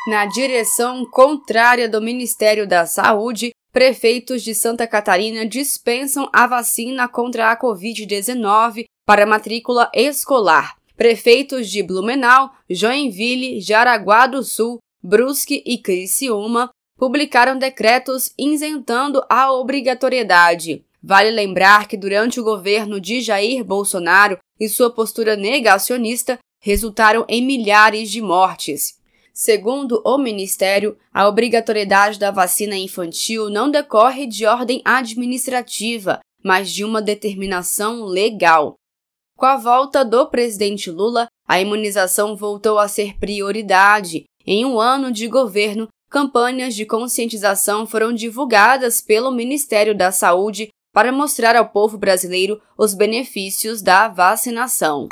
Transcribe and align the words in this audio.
na 0.08 0.26
direção 0.26 1.06
contrária 1.06 1.90
do 1.90 2.02
Ministério 2.02 2.66
da 2.66 2.86
Saúde, 2.86 3.52
prefeitos 3.74 4.42
de 4.42 4.56
Santa 4.56 4.88
Catarina 4.88 5.46
dispensam 5.46 6.30
a 6.32 6.48
vacina 6.48 7.10
contra 7.10 7.52
a 7.52 7.60
Covid-19 7.60 8.86
para 9.06 9.26
matrícula 9.26 9.92
escolar. 9.94 10.78
Prefeitos 10.96 11.70
de 11.70 11.84
Blumenau, 11.84 12.50
Joinville, 12.70 13.60
Jaraguá 13.60 14.28
do 14.28 14.44
Sul, 14.44 14.80
Brusque 15.04 15.62
e 15.66 15.78
Criciúma 15.78 16.70
publicaram 16.98 17.58
decretos 17.58 18.32
isentando 18.40 19.22
a 19.30 19.52
obrigatoriedade. 19.52 20.86
Vale 21.04 21.32
lembrar 21.32 21.86
que 21.86 21.98
durante 21.98 22.40
o 22.40 22.44
governo 22.46 23.00
de 23.00 23.20
Jair 23.20 23.62
Bolsonaro 23.62 24.38
e 24.58 24.70
sua 24.70 24.90
postura 24.90 25.36
negacionista 25.36 26.40
resultaram 26.62 27.26
em 27.28 27.46
milhares 27.46 28.10
de 28.10 28.22
mortes. 28.22 28.97
Segundo 29.40 30.02
o 30.04 30.18
Ministério, 30.18 30.98
a 31.14 31.28
obrigatoriedade 31.28 32.18
da 32.18 32.32
vacina 32.32 32.76
infantil 32.76 33.52
não 33.52 33.70
decorre 33.70 34.26
de 34.26 34.48
ordem 34.48 34.82
administrativa, 34.84 36.20
mas 36.44 36.72
de 36.72 36.84
uma 36.84 37.04
determinação 37.04 38.04
legal. 38.04 38.74
Com 39.38 39.46
a 39.46 39.56
volta 39.56 40.04
do 40.04 40.28
presidente 40.28 40.90
Lula, 40.90 41.28
a 41.48 41.62
imunização 41.62 42.36
voltou 42.36 42.80
a 42.80 42.88
ser 42.88 43.16
prioridade. 43.20 44.24
Em 44.44 44.66
um 44.66 44.80
ano 44.80 45.12
de 45.12 45.28
governo, 45.28 45.88
campanhas 46.10 46.74
de 46.74 46.84
conscientização 46.84 47.86
foram 47.86 48.12
divulgadas 48.12 49.02
pelo 49.02 49.30
Ministério 49.30 49.96
da 49.96 50.12
Saúde 50.12 50.70
para 50.92 51.12
mostrar 51.12 51.56
ao 51.56 51.70
povo 51.70 51.96
brasileiro 51.96 52.60
os 52.76 52.96
benefícios 52.96 53.84
da 53.84 54.08
vacinação. 54.08 55.08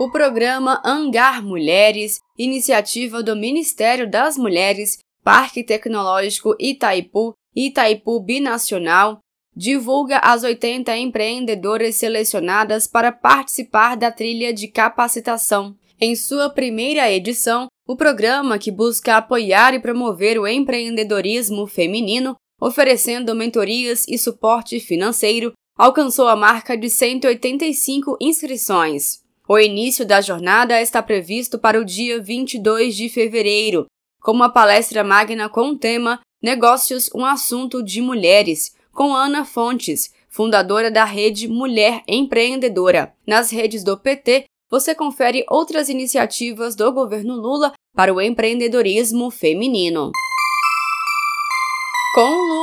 O 0.00 0.08
programa 0.12 0.80
Angar 0.84 1.42
Mulheres, 1.42 2.20
iniciativa 2.38 3.20
do 3.20 3.34
Ministério 3.34 4.08
das 4.08 4.38
Mulheres, 4.38 4.98
Parque 5.24 5.64
Tecnológico 5.64 6.54
Itaipu 6.56 7.34
Itaipu 7.52 8.20
Binacional, 8.20 9.18
divulga 9.56 10.18
as 10.18 10.44
80 10.44 10.96
empreendedoras 10.96 11.96
selecionadas 11.96 12.86
para 12.86 13.10
participar 13.10 13.96
da 13.96 14.12
trilha 14.12 14.54
de 14.54 14.68
capacitação. 14.68 15.74
Em 16.00 16.14
sua 16.14 16.48
primeira 16.48 17.10
edição, 17.10 17.66
o 17.84 17.96
programa, 17.96 18.56
que 18.56 18.70
busca 18.70 19.16
apoiar 19.16 19.74
e 19.74 19.80
promover 19.80 20.38
o 20.38 20.46
empreendedorismo 20.46 21.66
feminino, 21.66 22.36
oferecendo 22.60 23.34
mentorias 23.34 24.06
e 24.06 24.16
suporte 24.16 24.78
financeiro, 24.78 25.52
alcançou 25.76 26.28
a 26.28 26.36
marca 26.36 26.76
de 26.76 26.88
185 26.88 28.16
inscrições. 28.20 29.26
O 29.50 29.58
início 29.58 30.04
da 30.04 30.20
jornada 30.20 30.78
está 30.78 31.02
previsto 31.02 31.58
para 31.58 31.80
o 31.80 31.84
dia 31.84 32.20
22 32.20 32.94
de 32.94 33.08
fevereiro, 33.08 33.86
com 34.20 34.32
uma 34.32 34.50
palestra 34.50 35.02
magna 35.02 35.48
com 35.48 35.70
o 35.70 35.78
tema 35.78 36.20
Negócios, 36.42 37.08
um 37.14 37.24
assunto 37.24 37.82
de 37.82 38.02
mulheres, 38.02 38.76
com 38.92 39.14
Ana 39.14 39.46
Fontes, 39.46 40.12
fundadora 40.28 40.90
da 40.90 41.06
rede 41.06 41.48
Mulher 41.48 42.02
Empreendedora. 42.06 43.14
Nas 43.26 43.50
redes 43.50 43.82
do 43.82 43.96
PT, 43.96 44.44
você 44.70 44.94
confere 44.94 45.46
outras 45.48 45.88
iniciativas 45.88 46.76
do 46.76 46.92
governo 46.92 47.34
Lula 47.34 47.72
para 47.96 48.12
o 48.12 48.20
empreendedorismo 48.20 49.30
feminino. 49.30 50.12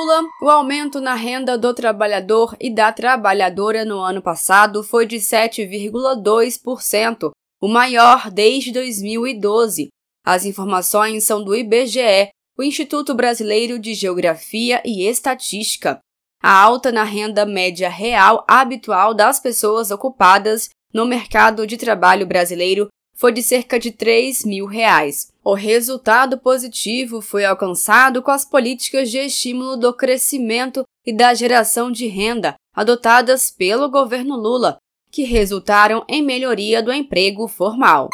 Lula, 0.05 0.29
o 0.39 0.49
aumento 0.49 1.01
na 1.01 1.15
renda 1.15 1.57
do 1.57 1.73
trabalhador 1.73 2.55
e 2.61 2.69
da 2.69 2.93
trabalhadora 2.93 3.83
no 3.83 4.01
ano 4.01 4.21
passado 4.21 4.83
foi 4.83 5.07
de 5.07 5.15
7,2%, 5.15 7.31
o 7.59 7.67
maior 7.67 8.29
desde 8.29 8.71
2012. 8.71 9.87
As 10.23 10.45
informações 10.45 11.23
são 11.23 11.43
do 11.43 11.55
IBGE, 11.55 12.29
o 12.55 12.61
Instituto 12.61 13.15
Brasileiro 13.15 13.79
de 13.79 13.95
Geografia 13.95 14.79
e 14.85 15.07
Estatística. 15.07 15.97
A 16.39 16.55
alta 16.55 16.91
na 16.91 17.03
renda 17.03 17.43
média 17.43 17.89
real 17.89 18.45
habitual 18.47 19.11
das 19.11 19.39
pessoas 19.39 19.89
ocupadas 19.89 20.69
no 20.93 21.03
mercado 21.03 21.65
de 21.65 21.77
trabalho 21.77 22.27
brasileiro 22.27 22.89
foi 23.15 23.31
de 23.31 23.41
cerca 23.41 23.79
de 23.79 23.91
3 23.91 24.43
mil 24.45 24.65
reais. 24.65 25.31
O 25.43 25.53
resultado 25.53 26.37
positivo 26.37 27.21
foi 27.21 27.45
alcançado 27.45 28.21
com 28.21 28.31
as 28.31 28.43
políticas 28.45 29.09
de 29.09 29.17
estímulo 29.17 29.77
do 29.77 29.93
crescimento 29.93 30.83
e 31.05 31.13
da 31.13 31.33
geração 31.33 31.91
de 31.91 32.07
renda 32.07 32.55
adotadas 32.75 33.49
pelo 33.49 33.89
governo 33.89 34.35
Lula, 34.35 34.77
que 35.09 35.23
resultaram 35.23 36.03
em 36.09 36.21
melhoria 36.21 36.83
do 36.83 36.91
emprego 36.91 37.47
formal. 37.47 38.09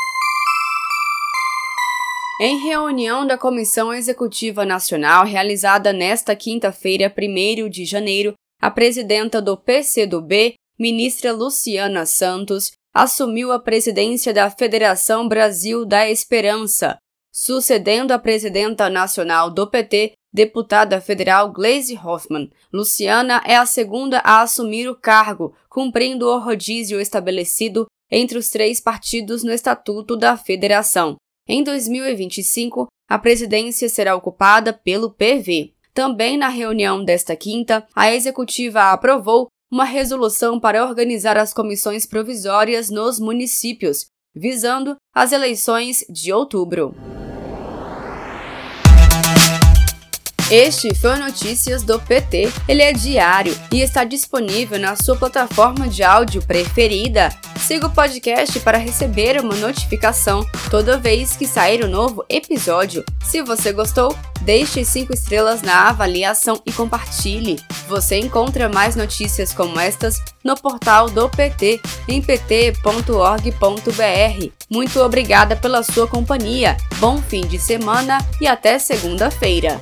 Em 2.39 2.57
reunião 2.57 3.25
da 3.25 3.37
Comissão 3.37 3.93
Executiva 3.93 4.65
Nacional 4.65 5.25
realizada 5.25 5.91
nesta 5.93 6.35
quinta-feira, 6.35 7.11
1 7.15 7.69
de 7.69 7.85
janeiro, 7.85 8.33
a 8.59 8.69
presidenta 8.69 9.41
do 9.41 9.57
PCdoB, 9.57 10.55
ministra 10.77 11.31
Luciana 11.31 12.05
Santos, 12.05 12.71
assumiu 12.93 13.51
a 13.51 13.59
presidência 13.59 14.33
da 14.33 14.49
Federação 14.49 15.27
Brasil 15.27 15.85
da 15.85 16.09
Esperança, 16.09 16.97
sucedendo 17.31 18.11
a 18.11 18.19
presidenta 18.19 18.89
nacional 18.89 19.49
do 19.49 19.67
PT, 19.67 20.13
deputada 20.33 20.99
federal 20.99 21.51
Gleisi 21.51 21.97
Hoffmann. 21.97 22.49
Luciana 22.71 23.41
é 23.45 23.55
a 23.55 23.65
segunda 23.65 24.19
a 24.19 24.41
assumir 24.41 24.89
o 24.89 24.95
cargo, 24.95 25.55
cumprindo 25.69 26.27
o 26.27 26.39
rodízio 26.39 26.99
estabelecido 26.99 27.85
entre 28.09 28.37
os 28.37 28.49
três 28.49 28.81
partidos 28.81 29.43
no 29.43 29.51
Estatuto 29.51 30.17
da 30.17 30.35
Federação. 30.35 31.15
Em 31.47 31.63
2025, 31.63 32.87
a 33.09 33.17
presidência 33.17 33.89
será 33.89 34.15
ocupada 34.15 34.73
pelo 34.73 35.11
PV. 35.11 35.73
Também 35.93 36.37
na 36.37 36.47
reunião 36.47 37.03
desta 37.03 37.35
quinta, 37.35 37.85
a 37.95 38.13
executiva 38.13 38.91
aprovou 38.91 39.47
uma 39.71 39.85
resolução 39.85 40.59
para 40.59 40.85
organizar 40.85 41.37
as 41.37 41.53
comissões 41.53 42.05
provisórias 42.05 42.89
nos 42.89 43.19
municípios, 43.19 44.07
visando 44.35 44.97
as 45.15 45.31
eleições 45.31 46.05
de 46.09 46.33
outubro. 46.33 46.93
Este 50.51 50.93
foi 50.93 51.11
o 51.11 51.17
Notícias 51.19 51.81
do 51.81 51.97
PT. 51.97 52.51
Ele 52.67 52.81
é 52.81 52.91
diário 52.91 53.57
e 53.71 53.79
está 53.79 54.03
disponível 54.03 54.77
na 54.77 54.97
sua 54.97 55.15
plataforma 55.15 55.87
de 55.87 56.03
áudio 56.03 56.41
preferida. 56.41 57.29
Siga 57.57 57.87
o 57.87 57.89
podcast 57.89 58.59
para 58.59 58.77
receber 58.77 59.39
uma 59.39 59.55
notificação 59.55 60.45
toda 60.69 60.97
vez 60.97 61.37
que 61.37 61.47
sair 61.47 61.85
um 61.85 61.87
novo 61.87 62.25
episódio. 62.27 63.05
Se 63.23 63.41
você 63.41 63.71
gostou, 63.71 64.13
deixe 64.41 64.83
5 64.83 65.13
estrelas 65.13 65.61
na 65.61 65.87
avaliação 65.87 66.61
e 66.65 66.71
compartilhe. 66.73 67.57
Você 67.87 68.17
encontra 68.19 68.67
mais 68.67 68.97
notícias 68.97 69.53
como 69.53 69.79
estas 69.79 70.21
no 70.43 70.57
portal 70.57 71.09
do 71.09 71.29
PT 71.29 71.79
em 72.09 72.21
pt.org.br. 72.21 72.81
Muito 74.69 74.99
obrigada 74.99 75.55
pela 75.55 75.81
sua 75.81 76.09
companhia. 76.09 76.75
Bom 76.97 77.21
fim 77.21 77.47
de 77.47 77.57
semana 77.57 78.17
e 78.41 78.47
até 78.47 78.77
segunda-feira. 78.77 79.79